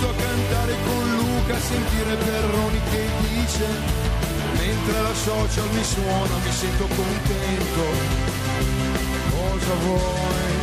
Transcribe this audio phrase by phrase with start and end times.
[0.00, 3.66] metto a cantare con Luca, a sentire Perroni che dice,
[4.56, 7.82] mentre la social mi suona mi sento contento.
[9.30, 10.58] Cosa vuoi?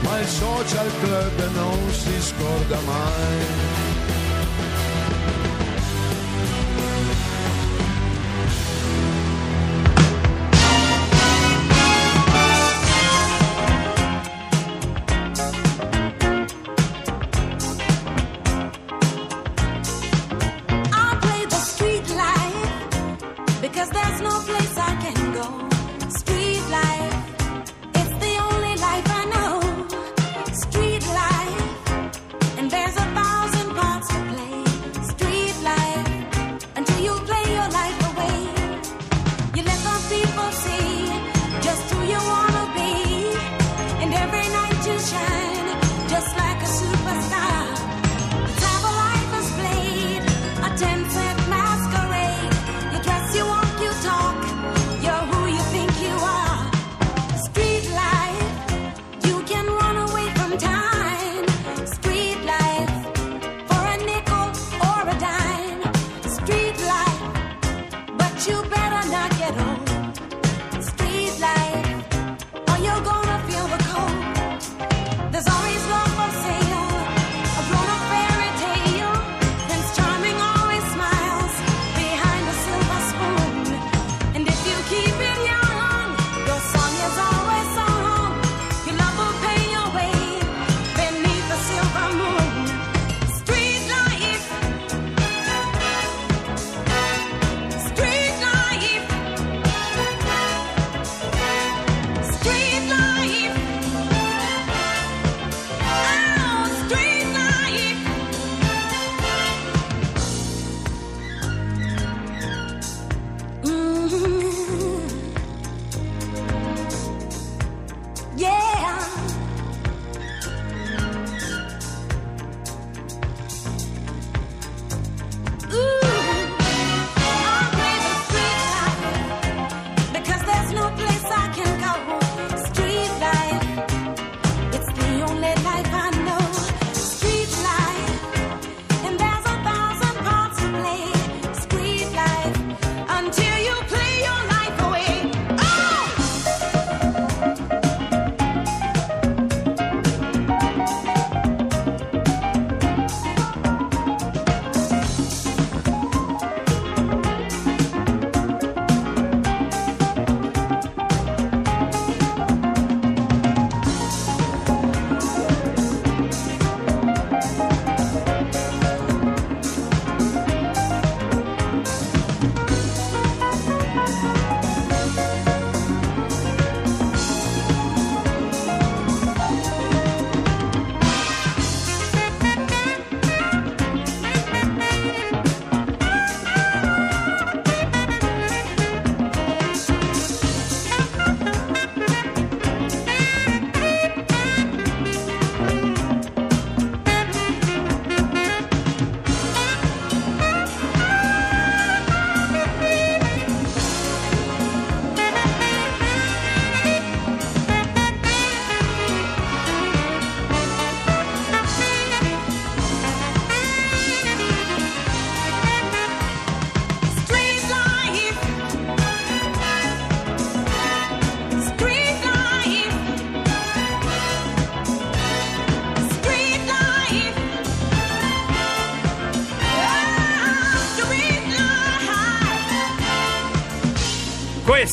[0.00, 3.91] Ma il social club non si scorda mai.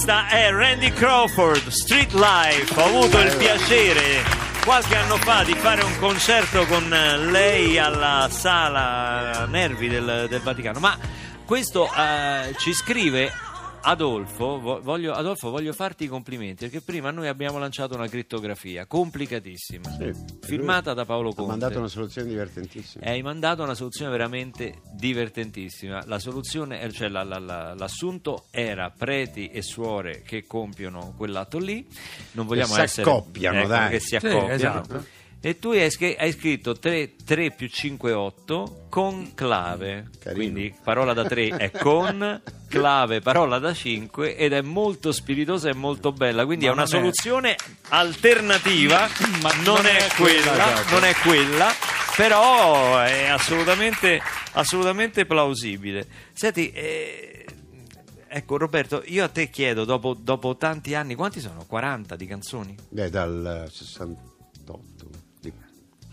[0.10, 2.74] Questa è Randy Crawford, Street Life.
[2.82, 4.24] Ho avuto il piacere
[4.66, 10.80] qualche anno fa di fare un concerto con lei alla sala Nervi del, del Vaticano.
[10.80, 10.98] Ma
[11.46, 13.32] questo eh, ci scrive
[13.82, 18.86] Adolfo vo- voglio, Adolfo, voglio farti i complimenti perché prima noi abbiamo lanciato una crittografia
[18.86, 20.12] complicatissima, Sì.
[20.42, 21.50] firmata da Paolo Ha Conte.
[21.52, 23.04] mandato una soluzione divertentissima.
[23.06, 26.04] E hai mandato una soluzione veramente divertentissima.
[26.06, 31.58] La soluzione, eh, cioè la- la- la- l'assunto era preti e suore che compiono quell'atto
[31.58, 31.88] lì.
[32.34, 33.90] Non vogliamo si essere accoppiano, ecco, dai.
[33.90, 34.50] che si Sì, accoppiano.
[34.54, 35.06] esatto.
[35.42, 40.10] E tu hai, scri- hai scritto 3, 3 più 5 8 con clave.
[40.20, 40.42] Carino.
[40.42, 45.74] Quindi parola da 3 è con, clave parola da 5 ed è molto spiritosa e
[45.74, 46.46] molto bella.
[46.46, 47.56] Quindi Ma è una non è- soluzione
[47.88, 49.08] alternativa,
[49.42, 51.72] Ma non, non è, è quella, quella, non è quella.
[52.18, 54.22] però è assolutamente,
[54.54, 56.06] assolutamente plausibile.
[56.34, 57.46] Senti, eh,
[58.28, 61.64] ecco Roberto, io a te chiedo, dopo, dopo tanti anni, quanti sono?
[61.66, 62.76] 40 di canzoni?
[62.90, 64.28] Beh, dal 68.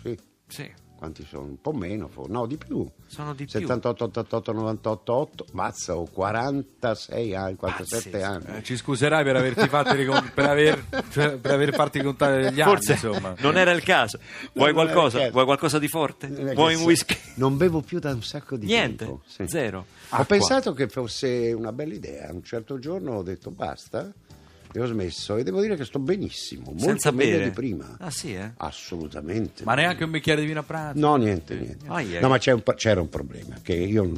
[0.06, 0.18] Sì,
[0.48, 1.42] Sì, quanti sono?
[1.44, 2.86] Un po' meno, no, di più.
[3.06, 3.58] sono di più.
[3.60, 8.32] 78, 88, 98, 8, mazza, ho 46 anni, 47 Pazzesco.
[8.32, 8.58] anni.
[8.58, 12.60] Eh, ci scuserai per averti fatto ricon- per, aver, cioè, per aver farti contare gli
[12.60, 13.34] anni, Forse insomma.
[13.38, 14.18] non era il caso.
[14.52, 15.18] Vuoi non qualcosa?
[15.18, 15.30] caso.
[15.32, 16.28] Vuoi qualcosa di forte?
[16.54, 17.16] Vuoi un whisky?
[17.34, 19.22] Non bevo più da un sacco di Niente, tempo.
[19.26, 19.44] sì.
[19.48, 19.84] zero.
[20.10, 22.30] Ho pensato che fosse una bella idea.
[22.32, 24.10] Un certo giorno ho detto basta
[24.76, 27.44] e ho smesso e devo dire che sto benissimo, molto Senza meglio bere.
[27.44, 27.96] di prima.
[27.98, 28.52] Ah sì, eh?
[28.58, 29.64] Assolutamente.
[29.64, 31.00] Ma neanche un bicchiere di vino a pranzo?
[31.00, 31.86] No, niente, niente.
[31.88, 32.20] Ah, yeah.
[32.20, 34.10] No, ma un- c'era un problema, che io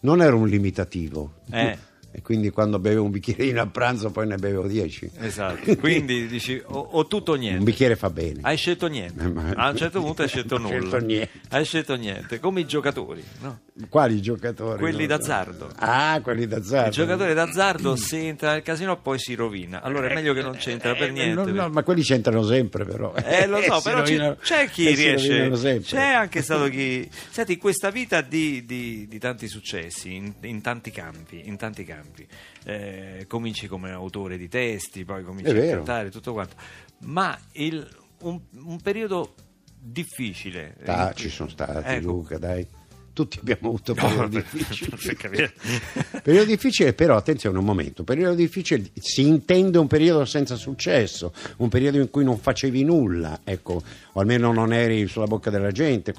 [0.00, 1.40] non ero un limitativo.
[1.50, 1.78] Eh.
[2.16, 5.10] E quindi quando bevevo un bicchierino a pranzo poi ne bevevo 10.
[5.18, 5.74] Esatto.
[5.78, 7.64] Quindi dici o, o tutto o Un niente.
[7.64, 8.38] bicchiere fa bene.
[8.42, 9.20] Hai scelto niente.
[9.24, 11.00] Eh, ma- A un certo punto hai scelto nulla.
[11.00, 11.28] scelto.
[11.48, 13.58] Hai scelto niente, come i giocatori, no?
[13.88, 14.78] Quali giocatori?
[14.78, 15.68] Quelli d'azzardo.
[15.78, 16.86] Ah, quelli d'azzardo.
[16.90, 19.82] Il giocatore d'azzardo se entra nel casino poi si rovina.
[19.82, 21.50] Allora è meglio che non c'entra per Eh, niente.
[21.50, 23.12] no, no, ma quelli c'entrano sempre però.
[23.16, 25.80] Eh lo so, però rovinano- c'è chi eh, riesce.
[25.80, 27.08] C'è anche stato chi.
[27.30, 32.24] Senti, questa vita di, di- di tanti successi in, in tanti campi, in tanti campi.
[32.64, 36.54] Eh, cominci come autore di testi, poi cominci a cantare, tutto quanto.
[37.00, 37.84] Ma il-
[38.20, 39.34] un, un periodo
[39.80, 40.76] difficile.
[40.86, 42.06] Ah, eh, ci sono stati, ecco.
[42.06, 42.64] Luca, dai.
[43.14, 44.96] Tutti abbiamo avuto periodi difficili.
[45.00, 45.52] per capire.
[46.20, 51.68] periodo difficile, però attenzione un momento, periodo difficile si intende un periodo senza successo, un
[51.68, 53.80] periodo in cui non facevi nulla, ecco,
[54.12, 56.12] o almeno non eri sulla bocca della gente.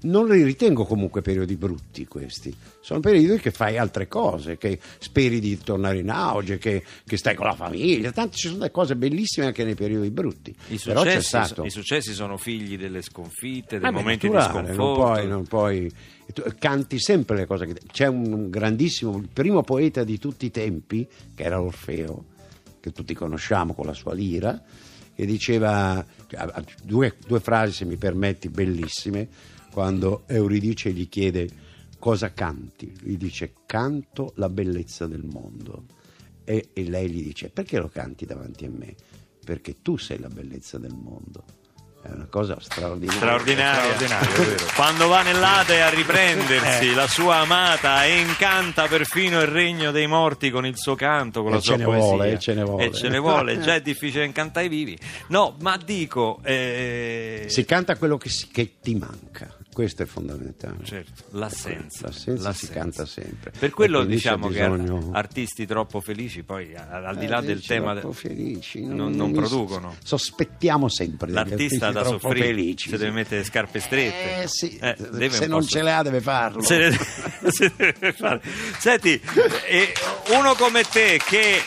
[0.00, 2.52] Non li ritengo comunque periodi brutti questi,
[2.82, 7.36] sono periodi che fai altre cose, che speri di tornare in auge, che, che stai
[7.36, 10.54] con la famiglia, tanto ci sono delle cose bellissime anche nei periodi brutti.
[10.68, 11.64] I però c'è successi, stato...
[11.64, 14.82] i successi sono figli delle sconfitte, dei beh, momenti di naturale, sconforto.
[14.82, 15.92] Non puoi, non puoi-
[16.58, 21.06] canti sempre le cose che c'è un grandissimo il primo poeta di tutti i tempi
[21.34, 22.24] che era Orfeo
[22.80, 24.62] che tutti conosciamo con la sua lira
[25.14, 26.02] che diceva
[26.82, 29.28] due, due frasi se mi permetti bellissime
[29.70, 31.48] quando Euridice gli chiede
[32.02, 35.84] cosa canti lui dice canto la bellezza del mondo
[36.44, 38.92] e, e lei gli dice perché lo canti davanti a me
[39.44, 41.44] perché tu sei la bellezza del mondo
[42.02, 43.96] è una cosa straordinaria straordinaria.
[43.96, 44.64] Vero.
[44.74, 50.50] Quando va nell'Ade a riprendersi la sua amata e incanta perfino il regno dei morti
[50.50, 52.04] con il suo canto, con E la sua ce ne poesia.
[52.08, 52.84] vuole, e ce ne vuole.
[52.86, 54.98] E ce ne vuole, già è difficile incantare i vivi.
[55.28, 56.40] No, ma dico...
[56.42, 60.76] eh, Si canta quello che, si- che ti manca, questo è fondamentale.
[60.84, 62.06] certo, l'assenza.
[62.08, 63.52] L'assenza si canta sempre.
[63.58, 67.44] Per quello diciamo c'è che ar- bisogno- artisti troppo felici poi al di là Eh,
[67.46, 67.92] del tema...
[67.94, 69.96] troppo felici, non- non producono.
[70.04, 72.88] Sospettiamo sempre L'artista da soffrire, felici.
[72.90, 74.42] se deve mettere le scarpe strette.
[74.42, 76.62] Eh sì, Eh, deve se non ce le ha deve farlo.
[76.62, 76.98] Se ne-
[77.50, 78.14] se deve.
[78.78, 79.20] Senti,
[79.68, 79.92] eh,
[80.38, 81.60] uno come te che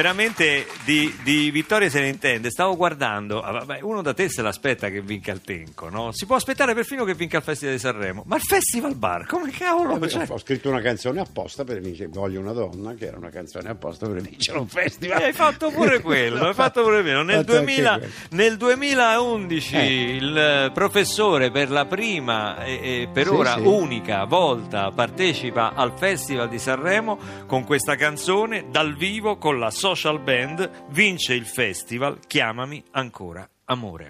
[0.00, 4.42] veramente di, di vittorie se ne intende, stavo guardando, ah, vabbè, uno da te se
[4.42, 6.10] l'aspetta che vinca il Tenco, no?
[6.12, 9.50] Si può aspettare perfino che vinca il Festival di Sanremo, ma il Festival Bar, come
[9.50, 9.98] cavolo?
[9.98, 13.30] Eh, Cioè, Ho scritto una canzone apposta per vincere Voglio una donna, che era una
[13.30, 15.22] canzone apposta per vincere un festival.
[15.22, 17.22] hai fatto pure quello, hai fatto pure quello.
[17.22, 18.12] Nel, Fatto anche 2000 quello.
[18.32, 20.14] nel 2011 Eh.
[20.16, 23.60] il eh, professore per la prima e, e per Sì, ora sì.
[23.64, 30.18] unica volta partecipa al Festival di Sanremo con questa canzone dal vivo con la social
[30.18, 34.08] band, vince il festival Chiamami ancora amore.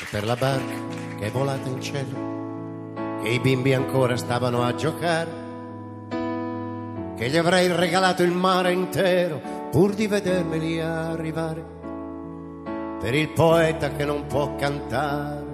[0.00, 0.74] e per la barca
[1.18, 5.30] che è volata in cielo, che i bimbi ancora stavano a giocare,
[7.16, 9.40] che gli avrei regalato il mare intero
[9.70, 11.64] pur di vedermeli arrivare,
[13.00, 15.51] per il poeta che non può cantare,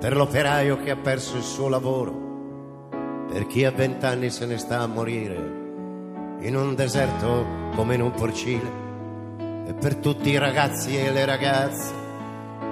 [0.00, 2.88] per l'operaio che ha perso il suo lavoro,
[3.30, 5.58] per chi a vent'anni se ne sta a morire
[6.40, 7.44] in un deserto
[7.76, 8.88] come in un porcile,
[9.66, 11.92] e per tutti i ragazzi e le ragazze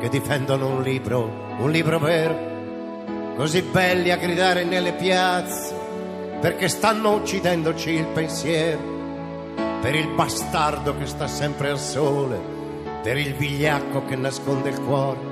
[0.01, 5.75] che difendono un libro, un libro vero, così belli a gridare nelle piazze,
[6.41, 8.97] perché stanno uccidendoci il pensiero,
[9.83, 12.41] per il bastardo che sta sempre al sole,
[13.03, 15.28] per il vigliacco che nasconde il cuore,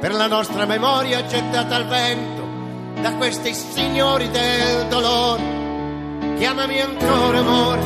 [0.00, 2.46] per la nostra memoria gettata al vento
[3.00, 5.56] da questi signori del dolore.
[6.38, 7.80] Chiamami ancora amore,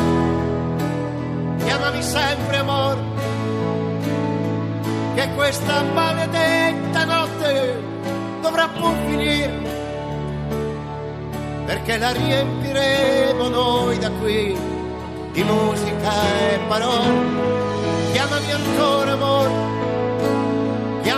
[1.64, 3.00] chiamami sempre amore
[5.14, 7.82] che questa maledetta notte
[8.42, 9.52] dovrà pur finire,
[11.64, 14.54] perché la riempiremo noi da qui
[15.32, 16.12] di musica
[16.68, 17.50] parole.
[18.12, 19.11] Chiamami ancora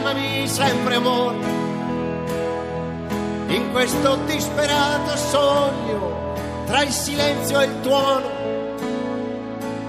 [0.04, 1.36] chiamami sempre amore.
[3.46, 6.34] In questo disperato sogno,
[6.66, 8.26] tra il silenzio e il tuono,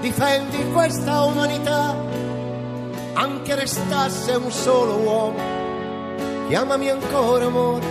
[0.00, 1.94] difendi questa umanità,
[3.12, 5.54] anche restasse un solo uomo.
[6.48, 7.86] Chiamami ancora amore,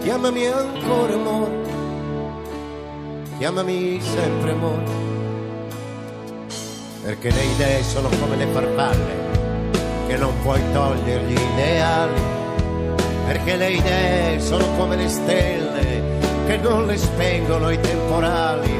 [0.00, 1.60] chiamami ancora amore,
[3.36, 5.00] chiamami sempre amore.
[7.02, 9.31] Perché le idee sono come le farfalle,
[10.12, 12.20] che non puoi togliergli i ideali.
[13.26, 16.02] Perché le idee sono come le stelle,
[16.46, 18.70] che non le spengono i temporali.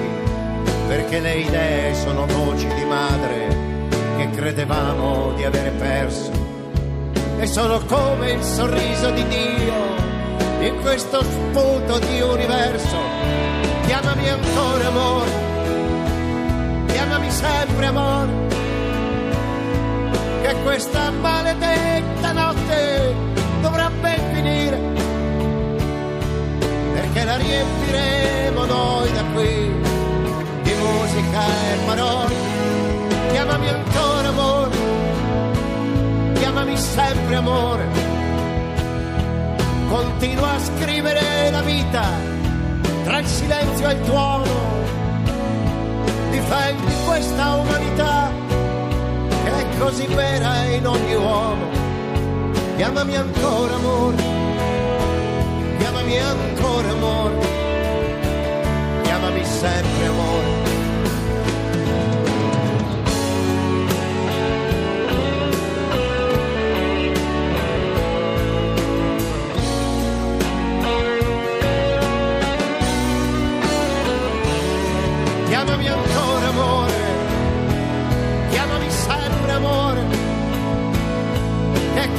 [0.88, 6.40] Perché le idee sono voci di madre, che credevamo di avere perso
[7.38, 9.72] e sono come il sorriso di Dio
[10.60, 12.96] in questo sputo di universo.
[13.86, 15.30] Chiamami ancora amore,
[16.88, 18.30] chiamami sempre amore,
[20.62, 23.14] questa maledetta notte
[23.60, 24.78] dovrà ben finire,
[26.94, 29.74] perché la riempiremo noi da qui
[30.62, 32.34] di musica e parole.
[33.32, 34.92] Chiamami ancora amore
[36.52, 37.86] chiamami sempre amore.
[39.88, 42.02] Continua a scrivere la vita
[43.04, 44.44] tra il silenzio e il tuono.
[46.30, 48.41] Difendi questa umanità
[49.82, 51.66] così vera in ogni uomo.
[52.76, 54.16] Chiamami ancora amore,
[55.78, 57.38] chiamami ancora amore,
[59.02, 60.71] chiamami sempre amore.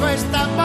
[0.03, 0.62] Che questa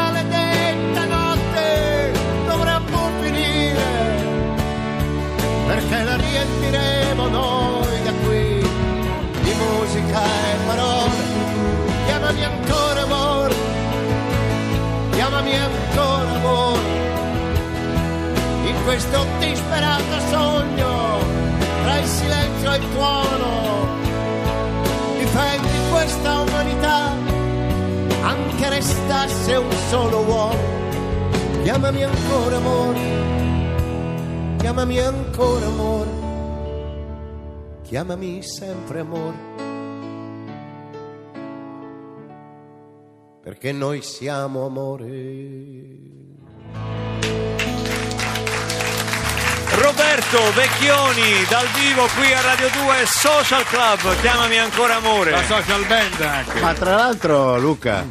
[35.39, 36.11] ancora amore,
[37.83, 39.37] chiamami sempre amore.
[43.41, 45.07] Perché noi siamo amore.
[49.77, 55.31] Roberto Vecchioni dal vivo qui a Radio 2 Social Club, chiamami ancora amore.
[55.31, 56.61] La social band anche.
[56.61, 58.05] Ma tra l'altro, Luca,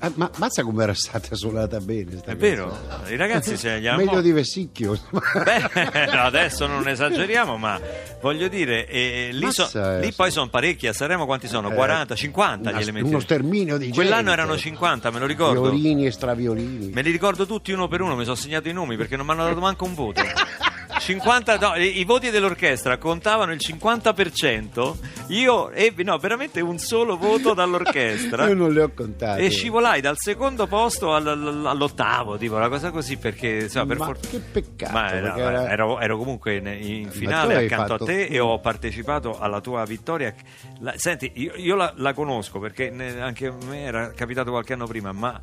[0.00, 2.20] ah, ma mazza come era stata suonata bene.
[2.24, 3.12] È vero, canzone.
[3.14, 4.04] i ragazzi se gli hanno...
[4.04, 4.98] Meglio di Vesicchio.
[5.10, 7.80] Beh, no, adesso non esageriamo, ma
[8.20, 11.70] voglio dire, eh, lì, so- Mazza, lì eh, poi sono parecchi, a Sanremo quanti sono?
[11.70, 13.08] 40, 50 gli Una- elementi.
[13.08, 14.40] uno sterminio di Quell'anno gente.
[14.40, 15.62] erano 50, me lo ricordo.
[15.70, 16.90] Violini e straviolini.
[16.92, 19.32] Me li ricordo tutti uno per uno, mi sono segnato i nomi perché non mi
[19.32, 20.22] hanno dato manco un voto.
[21.08, 24.94] 50, no, i, i voti dell'orchestra contavano il 50%,
[25.28, 28.46] io ebbi no, veramente un solo voto dall'orchestra.
[28.48, 29.42] Io non le ho contate.
[29.42, 33.98] E scivolai dal secondo posto al- al- all'ottavo, tipo una cosa così, perché insomma, per
[33.98, 38.04] Ma for- che peccato, Ma era- era- ero, ero comunque in, in finale accanto fatto-
[38.04, 40.34] a te e ho partecipato alla tua vittoria.
[40.80, 44.74] La- senti, io, io la, la conosco perché ne- anche a me era capitato qualche
[44.74, 45.40] anno prima, ma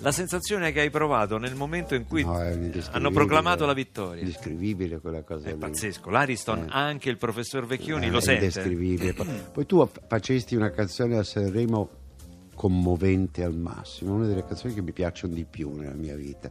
[0.00, 2.38] la sensazione che hai provato nel momento in cui No,
[2.90, 5.58] hanno proclamato la vittoria Indescrivibile quella cosa è lì.
[5.58, 6.10] pazzesco.
[6.10, 6.66] L'Ariston, Eh.
[6.70, 8.44] anche il professor Vecchioni Eh, lo è sente.
[8.44, 9.14] indescrivibile.
[9.52, 11.90] Poi tu facesti una canzone a Sanremo
[12.54, 16.50] commovente al massimo, una delle canzoni che mi piacciono di più nella mia vita.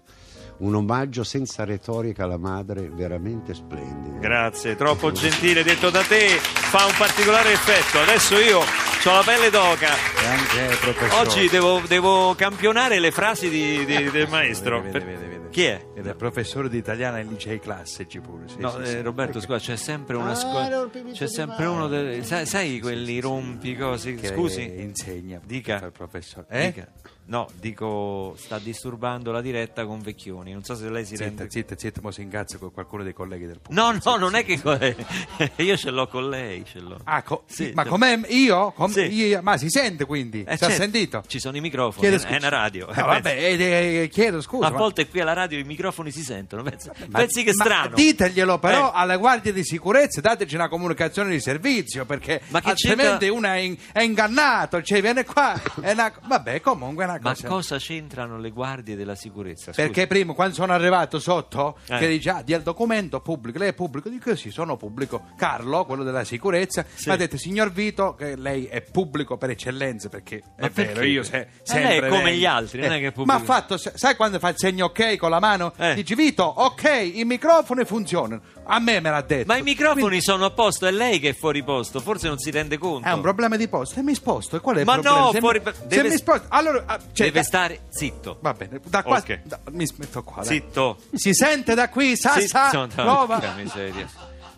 [0.57, 4.17] Un omaggio senza retorica alla madre, veramente splendido.
[4.19, 7.99] Grazie, troppo gentile detto da te, fa un particolare effetto.
[7.99, 9.93] Adesso io ho la pelle d'oca.
[9.93, 11.27] E anche professore.
[11.27, 14.81] Oggi devo, devo campionare le frasi di- di- del maestro.
[14.81, 15.35] Vede, vede, vede, vede.
[15.49, 15.85] Chi è?
[15.95, 18.47] Ed è professore di italiano ai licei classici pure.
[18.47, 19.01] sì, No, sì, eh, sì.
[19.01, 20.87] Roberto, scusa, c'è sempre una Ah, scuola.
[20.91, 22.23] primo C'è sempre uno dei.
[22.25, 24.15] Sai, sai quelli rompi cose?
[24.15, 24.61] Che Scusi?
[24.79, 25.39] insegna.
[25.43, 25.75] Dica.
[25.85, 26.45] il professore.
[26.49, 26.65] Eh?
[26.73, 26.87] Dica.
[27.29, 30.53] No, dico, sta disturbando la diretta con Vecchioni.
[30.53, 31.49] Non so se lei si Zitta, rende.
[31.49, 33.81] zitta, zitta, mo si incazza con qualcuno dei colleghi del pubblico.
[33.81, 34.59] No, no, non è che.
[35.57, 36.63] Io ce l'ho con lei.
[36.65, 36.97] Ce l'ho.
[37.03, 38.71] Ah, co- Sì, ma com'è io?
[38.71, 39.01] Com- Sì.
[39.13, 40.39] io- Ma si sente quindi?
[40.43, 41.23] Eh, si ha certo, sentito?
[41.27, 42.85] Ci sono i microfoni, Chiedo è una radio.
[42.87, 44.67] No, vabbè, eh, eh, chiedo scusa.
[44.67, 46.63] A ma- volte qui alla radio i microfoni si sentono.
[46.63, 47.95] Pensi, pensi che Ma strano.
[47.95, 48.91] diteglielo però Eh.
[48.93, 53.57] alle guardie di sicurezza, dateci una comunicazione di servizio perché Ma altrimenti c'entra- uno è,
[53.57, 55.59] in- è ingannato, cioè viene qua.
[55.75, 56.11] Una...
[56.25, 57.47] Vabbè, comunque è una Ma cosa.
[57.47, 59.71] cosa c'entrano le guardie della sicurezza?
[59.73, 59.81] Scusi.
[59.81, 61.97] Perché prima, quando sono arrivato sotto, Eh.
[61.97, 65.27] che dice, ah, di al documento pubblico, lei è pubblico, dico sì, sono pubblico.
[65.37, 67.07] Carlo, quello della sicurezza, Sì.
[67.09, 70.93] mi ha detto, signor Vito, che lei è pubblico per eccellenza, perché Ma è vero,
[70.93, 71.07] perché?
[71.07, 72.37] io se, Eh, sempre lei è come vengo.
[72.39, 73.37] gli altri, non è che è pubblico.
[73.37, 75.73] Ma ha fatto, sai quando fa il segno ok con la mano?
[75.77, 75.93] Eh.
[75.95, 78.41] Dici, Vito, ok, i microfoni funzionano.
[78.69, 79.45] A me me l'ha detto.
[79.47, 82.51] Ma i microfoni sono a posto, è lei che è fuori posto, forse non si
[82.51, 83.07] rende conto.
[83.07, 85.19] È un problema di posto, se mi sposto, e qual è il Ma problema?
[85.19, 88.37] no, se fuori- mi, se deve- mi sposto, allora, ah, cioè, Deve da- stare zitto.
[88.41, 89.41] Va bene, da qua, Ok.
[89.43, 90.43] da- mi metto qua.
[90.43, 90.45] dai.
[90.55, 90.99] Zitto.
[91.13, 92.47] Si sente da qui, sa, Zitto.
[92.47, 93.53] sa, prova.
[93.55, 94.07] miseria.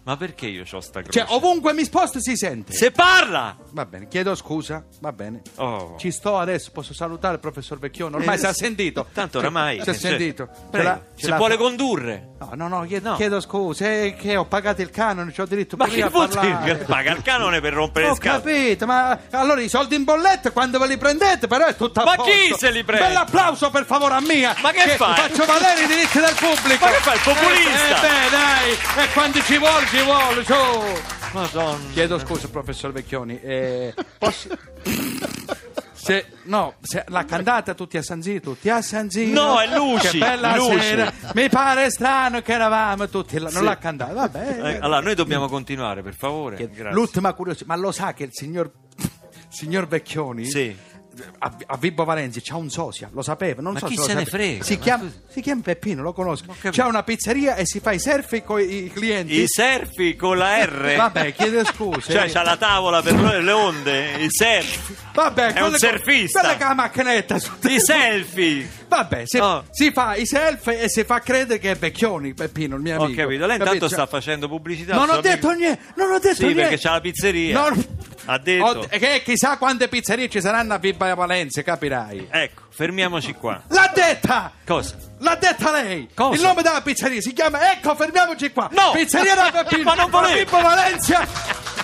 [0.10, 1.20] Ma perché io ho sta croce?
[1.20, 2.74] Cioè, ovunque mi sposto si sente.
[2.74, 3.56] Se parla!
[3.74, 5.42] Va bene, chiedo scusa, va bene.
[5.58, 5.98] Oh.
[6.00, 8.16] Ci sto adesso, posso salutare il professor Vecchione?
[8.16, 9.06] Ormai Eh, si è sentito.
[9.14, 9.80] Tanto oramai.
[9.84, 10.48] Si è eh, sentito.
[10.48, 12.30] cioè, Ce prego, l'ha- ce se l'ha vuole condurre.
[12.40, 13.16] No, no, no, chiedo, No.
[13.18, 16.86] chiedo scusa, è che ho pagato il canone, ho diritto Ma che vuol dire?
[16.88, 18.54] Paga il canone per rompere Ho le scatole.
[18.62, 22.06] capito, ma allora i soldi in bolletta quando ve li prendete, però è tutto a
[22.06, 22.32] Ma posto.
[22.32, 23.06] chi se li prende?
[23.10, 24.56] Bell'applauso per favore a mia.
[24.64, 25.16] Ma che fai?
[25.30, 26.84] Faccio valere i diritti del pubblico.
[26.86, 27.70] Ma che fai, il populista?
[27.70, 31.34] Eh, eh, beh, dai, e quando ci vuole, ci vuole, su.
[31.34, 31.92] Madonna.
[31.94, 33.40] Chiedo scusa, professor Vecchioni.
[33.42, 34.50] eh, posso...
[35.94, 39.40] Se, no, se, la cantata tutti a San Zito, tutti a San Zito.
[39.40, 40.80] No, è Luci, Che bella Luci.
[40.80, 41.14] sera.
[41.34, 43.50] Mi pare strano che eravamo tutti là.
[43.50, 43.64] Non Sì.
[43.66, 44.60] l'ha cantata, vabbè.
[44.64, 46.56] Eh, allora, noi dobbiamo continuare, per favore.
[46.56, 46.94] Grazie.
[46.94, 48.72] L'ultima curiosità, ma lo sa che il signor,
[49.50, 50.76] signor Vecchioni Sì.
[51.40, 54.14] A, a Vibo Valenzi c'ha un sosia, lo sapeva, non Ma so chi se se
[54.14, 54.38] ne sapeva.
[54.38, 54.64] frega?
[54.64, 55.22] Si Ma chiama, scusi.
[55.30, 56.56] si chiama Peppino, lo conosco.
[56.62, 59.42] C'ha una pizzeria e si fa i selfie con i clienti.
[59.42, 60.96] I selfie con la R.
[60.98, 62.12] Vabbè, chiede scusa.
[62.14, 64.96] Cioè, c'ha la tavola per le le onde, i selfie.
[65.14, 66.40] Vabbè, È un surfista.
[66.40, 68.70] Quella che ha la macchinetta I selfie.
[68.88, 69.66] Vabbè, si, Oh.
[69.70, 73.04] si fa i selfie e si fa credere che è Vecchioni, Peppino, il mio Ho
[73.04, 73.22] amico.
[73.22, 73.46] capito.
[73.46, 73.88] Lei intanto Capito?
[73.88, 74.96] sta facendo pubblicità.
[74.96, 75.62] Non ho suo detto amico.
[75.62, 76.62] niente, non ho detto Sì, niente.
[76.62, 77.60] perché c'ha la pizzeria.
[77.60, 77.86] Non-
[78.26, 78.64] Ha detto.
[78.66, 82.28] Ho- che chissà quante pizzerie ci saranno a Vibo Valenzi, capirai.
[82.30, 83.62] Ecco, fermiamoci qua.
[83.68, 84.52] L'ha detta!
[84.66, 84.96] Cosa?
[85.20, 86.10] L'ha detta lei!
[86.14, 86.36] Cosa?
[86.36, 88.70] Il nome della pizzeria si chiama Ecco, fermiamoci qua!
[88.72, 88.92] No!
[88.92, 89.84] Pizzeria da Peppino!
[89.84, 90.38] Ma non volevo!
[90.38, 91.28] Pippo Valencia!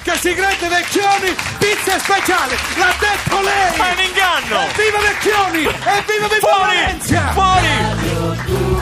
[0.03, 1.35] Che si crede Vecchioni!
[1.57, 2.55] Pizza speciale!
[2.77, 3.77] L'ha detto lei!
[3.77, 4.61] Ma è un inganno!
[4.69, 5.63] Evviva Vecchioni!
[5.65, 6.75] Evviva Pippo Fuori!
[6.75, 7.31] Valencia!
[7.31, 8.75] Fuori!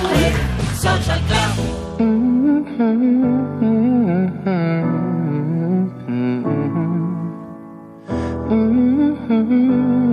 [9.34, 10.12] You've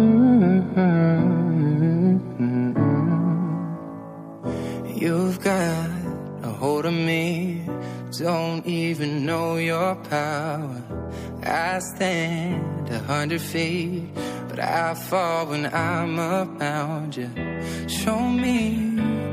[6.71, 7.61] hold of me,
[8.19, 10.83] don't even know your power.
[11.43, 14.05] I stand a hundred feet,
[14.49, 17.31] but I fall when I'm around you.
[17.89, 18.59] Show me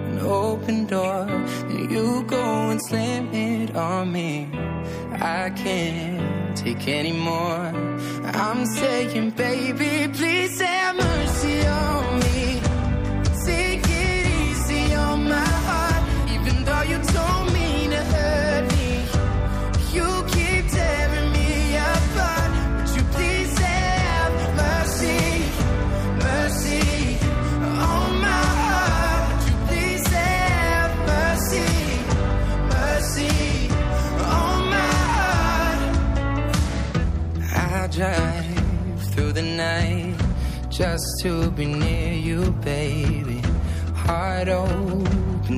[0.10, 1.28] an open door,
[1.70, 4.50] and you go and slam it on me.
[5.40, 7.66] I can't take anymore.
[8.44, 12.57] I'm saying, baby, please have mercy on me.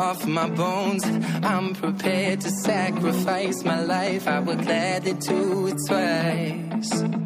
[0.00, 1.04] off my bones.
[1.42, 4.26] I'm prepared to sacrifice my life.
[4.26, 7.19] I would gladly do it twice.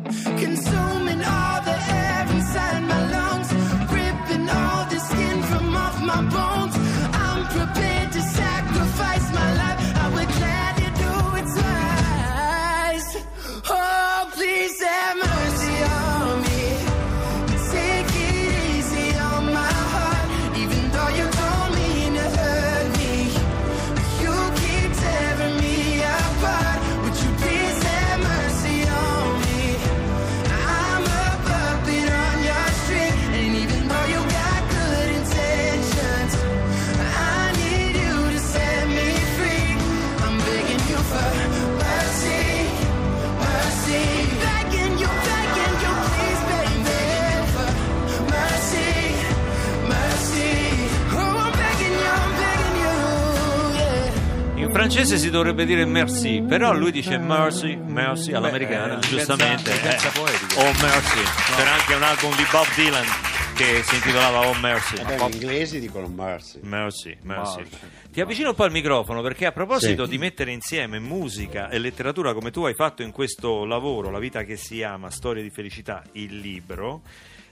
[54.94, 59.72] Francese si dovrebbe dire merci, però lui dice mercy, mercy all'americana, eh, giustamente.
[59.72, 60.60] licenza- licenza eh.
[60.60, 61.20] Oh mercy.
[61.56, 63.04] C'era anche un album di Bob Dylan
[63.56, 64.94] che si intitolava Oh mercy.
[64.96, 66.60] Eh beh, gli inglesi dicono mercy.
[66.62, 67.56] Mercy, mercy.
[67.62, 67.76] Mercy.
[68.12, 70.10] Ti avvicino un po' al microfono perché a proposito Sì.
[70.10, 74.44] di mettere insieme musica e letteratura come tu hai fatto in questo lavoro, La vita
[74.44, 77.02] che si ama, Storie di felicità, il libro,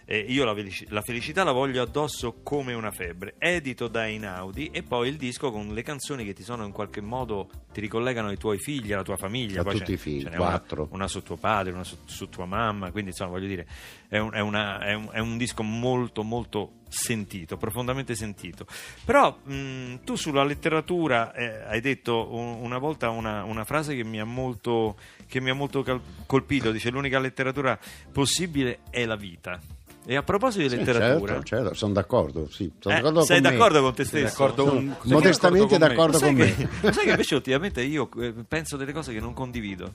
[0.05, 4.71] eh, io la, felici- la felicità la voglio addosso come una febbre, edito da Inaudi
[4.73, 8.29] e poi il disco con le canzoni che ti sono in qualche modo, ti ricollegano
[8.29, 9.61] ai tuoi figli, alla tua famiglia.
[9.61, 10.89] A Poi tutti i figli, n'è una- quattro.
[10.93, 13.67] Una, su tuo padre, una su, su tua mamma, quindi insomma voglio dire,
[14.09, 18.67] è un, è una- è un- è un disco molto molto sentito, profondamente sentito.
[19.05, 24.05] Però mh, tu sulla letteratura eh, hai detto un- una volta una, una frase che
[24.05, 27.79] mi ha molto, che mi ha molto cal- colpito, dice l'unica letteratura
[28.13, 29.59] possibile è la vita.
[30.05, 32.71] E a proposito di Sì, letteratura, certo, certo, sono d'accordo, sì.
[32.81, 33.57] Sono eh, d'accordo sei con me.
[33.57, 34.25] d'accordo con te stesso?
[34.25, 36.93] d'accordo con- sei modestamente d'accordo d'accordo Sai con che, me.
[36.93, 39.95] sai che invece ultimamente io eh, penso delle cose che non condivido.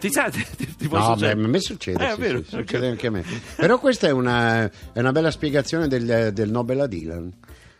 [0.00, 0.44] ti sa, ti,
[0.76, 1.44] ti- può No, beh, succedere?
[1.44, 3.24] a me succede, Eh, è sì, vero, sì, succede anche a me.
[3.56, 7.32] Però questa è una, è una bella spiegazione del, del Nobel a Dylan.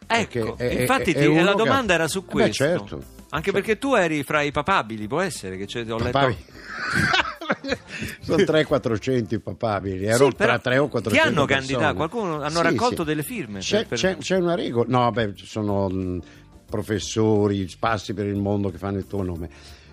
[0.07, 2.53] Ecco, Perché è- infatti è- ti- la che- domanda era su Eh beh, questo.
[2.65, 3.03] certo.
[3.31, 6.19] Anche perché tu eri fra i papabili, può essere che c'è- ho letto...
[8.21, 11.95] Sono 300-400 i papabili, ero Sì, tra 3 o 400 ti hanno candidato?
[11.95, 13.09] Qualcuno- hanno Sì, raccolto sì.
[13.09, 16.21] delle firme C'è, per- c'è- c'è una regola, no, beh, sono mh,
[16.67, 19.49] professori sparsi per il mondo che fanno il tuo nome.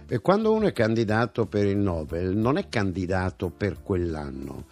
[0.08, 4.66] E quando uno è candidato per il Nobel, non è candidato per quell'anno,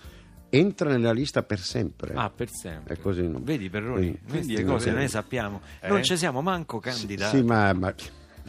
[0.50, 2.14] entra nella lista per sempre.
[2.16, 2.96] Ah, per sempre.
[2.96, 3.40] È così, no?
[3.42, 5.62] Vedi, Perroni, Quindi, quindi, cose noi sappiamo.
[5.80, 5.88] Eh?
[5.88, 7.38] Non ci siamo manco Sì, candidati.
[7.38, 7.94] sì, ma, ma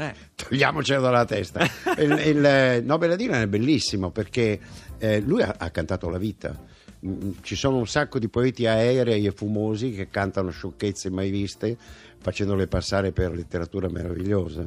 [0.06, 0.14] Eh.
[0.34, 1.60] togliamocelo dalla testa.
[1.98, 4.58] il, il, eh, Nobel a Dylan è bellissimo perché
[4.98, 6.58] eh, lui ha, ha cantato la vita.
[7.06, 11.76] Mm, Ci sono un sacco di poeti aerei e fumosi che cantano sciocchezze mai viste,
[12.18, 14.66] facendole passare per letteratura meravigliosa.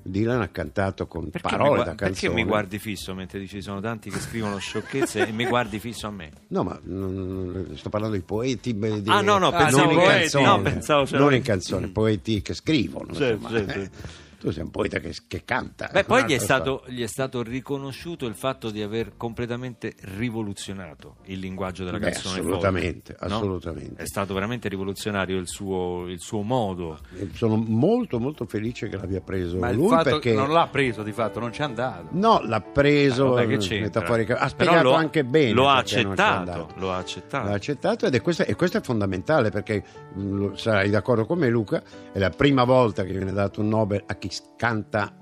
[0.00, 2.34] Dylan ha cantato con Perché, parole gua- da perché canzone.
[2.34, 6.10] mi guardi fisso mentre dici sono tanti che scrivono sciocchezze e mi guardi fisso a
[6.10, 6.30] me?
[6.48, 8.74] No, ma mm, sto parlando di poeti.
[8.78, 10.20] di- Ah, no, no, non pensavo in poeti.
[10.20, 13.12] canzone, No, pensavo non in canzone, poeti che scrivono.
[13.12, 14.26] Certo, certo.
[14.38, 15.88] Tu sei un poeta che, che canta.
[15.92, 21.16] Beh, poi gli è, stato, gli è stato riconosciuto il fatto di aver completamente rivoluzionato
[21.24, 23.36] il linguaggio della Beh, canzone assolutamente, folk, no?
[23.36, 24.02] assolutamente.
[24.02, 26.98] È stato veramente rivoluzionario il suo, il suo modo.
[27.18, 30.68] Eh, Sono molto molto felice che l'abbia preso Ma il lui fatto perché non l'ha
[30.70, 32.08] preso di fatto, non c'è andato.
[32.12, 34.00] no, l'ha preso Eh, vabbè, che eh, c'entra?
[34.00, 37.48] metaforica- ha spiegato lo- anche bene Lo ha accettato, lo ha accettato.
[37.48, 39.82] L'ha accettato ed è questo, e questo è fondamentale perché
[40.14, 43.68] mh, lo- sarai d'accordo con me Luca, è la prima volta che viene dato un
[43.68, 45.14] Nobel a chi canta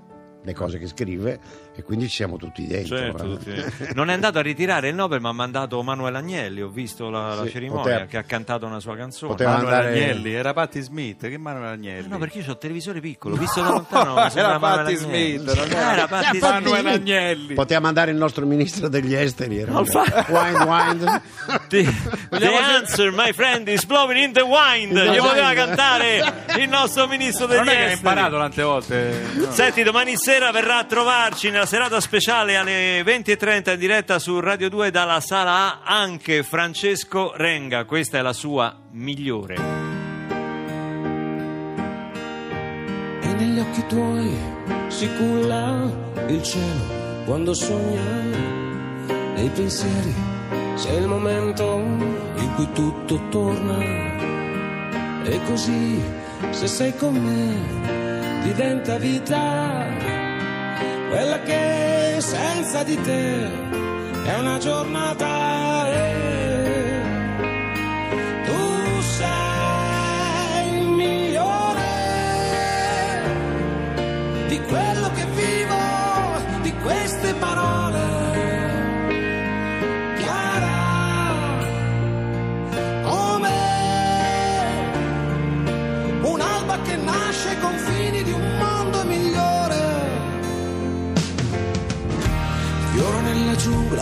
[0.43, 1.39] le cose che scrive
[1.77, 2.97] e quindi ci siamo tutti dentro.
[2.97, 3.27] Certo, eh.
[3.27, 6.61] tutti- Non è andato a ritirare il Nobel, ma ha mandato Manuel Agnelli.
[6.61, 9.31] Ho visto la, la Sì, cerimonia poteva- che ha cantato una sua canzone.
[9.33, 12.05] poteva Manuel andare- Agnelli, era Patti Smith, che Manuel Agnelli?
[12.05, 14.17] Eh, No, perché io ho il televisore piccolo, visto da lontano.
[14.33, 15.37] era Patti Agnelli.
[15.37, 16.39] Smith, non era, era Patti.
[16.39, 16.87] Manuel.
[16.87, 17.53] Agnelli.
[17.53, 19.59] Poteva mandare il nostro ministro degli esteri.
[19.59, 21.21] Era Alfa- Wind, wind.
[21.69, 21.83] The,
[22.29, 24.89] the answer, my friend, is blowing in the wind.
[24.91, 27.97] In the Gli poteva cantare il nostro ministro degli non è che hai esteri.
[28.09, 29.21] imparato tante volte.
[29.35, 29.51] no.
[29.51, 34.69] Senti, domani sera verrà a trovarci nella serata speciale alle 20.30 in diretta su Radio
[34.69, 37.83] 2 dalla sala A anche Francesco Renga.
[37.83, 39.55] Questa è la sua migliore.
[43.21, 44.33] E negli occhi tuoi
[44.87, 45.91] si culla
[46.27, 48.01] il cielo quando sogna
[49.35, 50.15] nei pensieri.
[50.75, 53.77] Sei il momento in cui tutto torna.
[55.25, 56.01] E così,
[56.51, 59.86] se sei con me, diventa vita.
[61.17, 63.51] Quella che senza di te
[64.23, 65.56] è una giornata.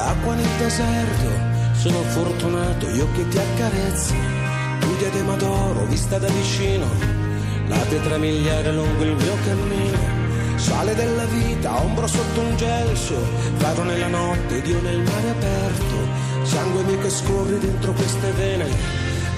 [0.05, 1.29] Acqua nel deserto.
[1.73, 4.13] Sono fortunato io che ti accarezzo.
[4.79, 6.85] Tu diadema d'oro vista da vicino.
[7.67, 10.23] La pietra miliare lungo il mio cammino.
[10.57, 13.15] Sale della vita, ombro sotto un gelso.
[13.57, 15.95] Vado nella notte, Dio nel mare aperto.
[16.43, 18.65] Sangue mio che scorre dentro queste vene.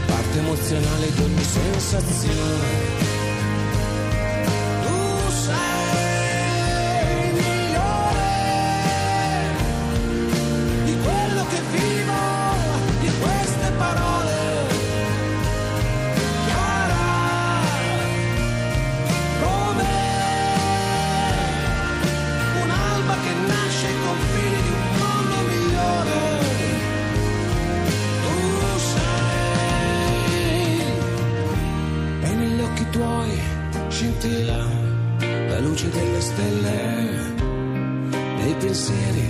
[0.06, 3.07] Parte emozionale di ogni sensazione.
[38.60, 39.30] Pensieri,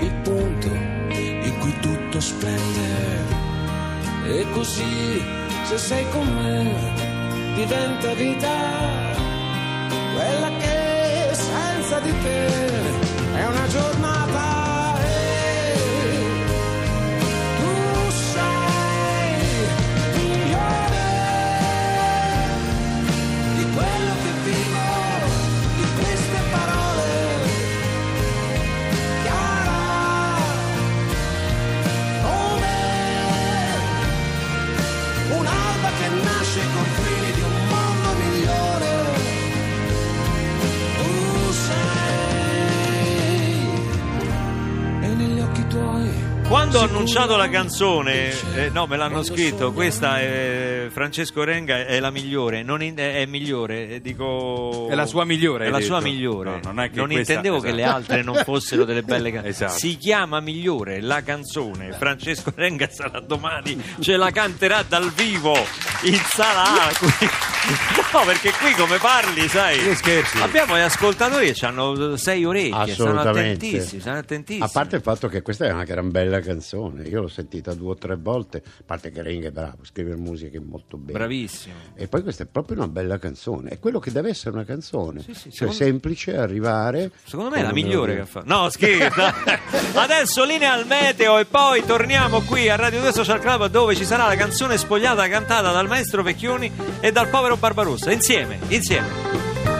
[0.00, 3.42] il punto in cui tutto splende.
[4.26, 5.22] E così,
[5.64, 8.56] se sei con me, diventa vita,
[10.14, 12.46] quella che senza di te
[13.36, 14.63] è una giornata.
[46.54, 51.98] Quando ho annunciato la canzone, eh, no, me l'hanno scritto, questa è Francesco Renga è
[51.98, 54.86] la migliore, non in- è è migliore, eh, dico...
[54.88, 55.88] È la sua migliore, È la detto.
[55.88, 56.50] sua migliore.
[56.50, 57.82] No, non è che questa- intendevo che esatto.
[57.82, 59.48] le altre non fossero delle belle canzoni.
[59.54, 59.72] Esatto.
[59.78, 61.90] Si chiama Migliore, la canzone.
[61.92, 65.54] Francesco Renga sarà domani, ce la canterà dal vivo
[66.04, 66.20] in
[66.98, 67.28] qui-
[68.12, 69.78] No, perché qui come parli, sai?
[69.78, 70.38] Che scherzi.
[70.38, 73.66] Abbiamo gli ascoltatori che hanno sei orecchie, Assolutamente.
[73.66, 74.64] attentissimi, stanno attentissimi.
[74.64, 77.92] A parte il fatto che questa è una gran bella canzone, io l'ho sentita due
[77.92, 81.18] o tre volte, a parte che Renga è bravo, scrive musica molto bene.
[81.18, 81.74] Bravissimo.
[81.94, 85.20] E poi questa è proprio una bella canzone, è quello che deve essere una canzone,
[85.22, 87.10] Sì, sì, cioè secondo- semplice arrivare.
[87.24, 88.46] Secondo me è la migliore che ha fatto.
[88.46, 89.22] No, scherzo.
[89.98, 94.04] Adesso linea al meteo e poi torniamo qui a Radio 2 Social Club dove ci
[94.04, 98.10] sarà la canzone spogliata cantata dal maestro Vecchioni e dal povero Barbarossa.
[98.10, 99.73] Insieme, insieme.